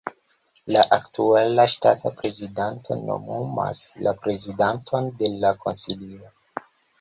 [0.75, 6.35] La aktuala ŝtata prezidanto nomumas la prezidanton de la konsilio.